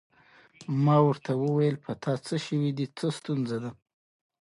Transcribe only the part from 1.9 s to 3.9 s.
تا څه شوي دي؟ څه ستونزه ده؟